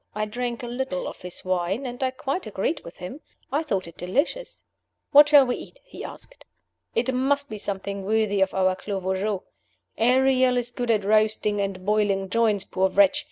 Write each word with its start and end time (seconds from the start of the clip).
I 0.15 0.25
drank 0.25 0.63
a 0.63 0.67
little 0.67 1.07
of 1.07 1.21
his 1.21 1.45
wine, 1.45 1.85
and 1.85 2.01
I 2.01 2.09
quite 2.09 2.47
agreed 2.47 2.81
with 2.83 2.97
him. 2.97 3.21
I 3.51 3.61
thought 3.61 3.85
it 3.85 3.97
delicious. 3.97 4.63
"What 5.11 5.29
shall 5.29 5.45
we 5.45 5.57
eat?" 5.57 5.79
he 5.83 6.03
asked. 6.03 6.43
"It 6.95 7.13
must 7.13 7.51
be 7.51 7.59
something 7.59 8.03
worthy 8.03 8.41
of 8.41 8.51
our 8.55 8.75
Clos 8.75 9.03
Vougeot. 9.03 9.43
Ariel 9.99 10.57
is 10.57 10.71
good 10.71 10.89
at 10.89 11.05
roasting 11.05 11.61
and 11.61 11.85
boiling 11.85 12.31
joints, 12.31 12.63
poor 12.63 12.89
wretch! 12.89 13.19